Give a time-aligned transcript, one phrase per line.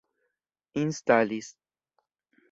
[0.83, 1.47] instalis